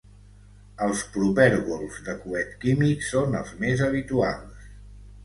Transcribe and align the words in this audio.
Els 0.85 1.01
propergols 1.17 1.99
de 2.07 2.15
coet 2.23 2.55
químics 2.63 3.11
són 3.13 3.37
els 3.41 3.53
més 3.61 3.85
habituals. 3.89 4.65